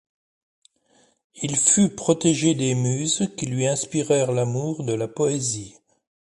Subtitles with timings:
[1.35, 5.75] Il fut protégé des Muses qui lui inspirèrent l'amour de la poésie.